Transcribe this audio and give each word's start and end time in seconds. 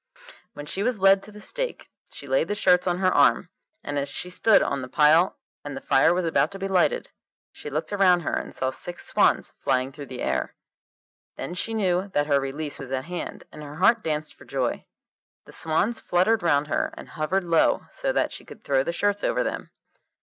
When 0.53 0.65
she 0.65 0.81
was 0.81 0.97
led 0.97 1.21
to 1.21 1.31
the 1.31 1.39
stake, 1.39 1.91
she 2.11 2.25
laid 2.25 2.47
the 2.47 2.55
shirts 2.55 2.87
on 2.87 2.97
her 2.97 3.13
arm, 3.13 3.49
and 3.83 3.99
as 3.99 4.09
she 4.09 4.31
stood 4.31 4.63
on 4.63 4.81
the 4.81 4.87
pile 4.87 5.37
and 5.63 5.77
the 5.77 5.79
fire 5.79 6.11
was 6.11 6.25
about 6.25 6.49
to 6.53 6.57
be 6.57 6.67
lighted, 6.67 7.11
she 7.51 7.69
looked 7.69 7.93
around 7.93 8.21
her 8.21 8.33
and 8.33 8.51
saw 8.51 8.71
six 8.71 9.05
swans 9.05 9.53
flying 9.59 9.91
through 9.91 10.07
the 10.07 10.23
air. 10.23 10.55
Then 11.37 11.53
she 11.53 11.75
knew 11.75 12.07
that 12.15 12.25
her 12.25 12.39
release 12.39 12.79
was 12.79 12.91
at 12.91 13.05
hand 13.05 13.43
and 13.51 13.61
her 13.61 13.75
heart 13.75 14.01
danced 14.03 14.33
for 14.33 14.43
joy. 14.45 14.87
The 15.45 15.51
swans 15.51 15.99
fluttered 15.99 16.41
round 16.41 16.65
her, 16.65 16.91
and 16.97 17.09
hovered 17.09 17.43
low 17.43 17.85
so 17.91 18.11
that 18.11 18.33
she 18.33 18.43
could 18.43 18.63
throw 18.63 18.81
the 18.81 18.91
shirts 18.91 19.23
over 19.23 19.43
them. 19.43 19.69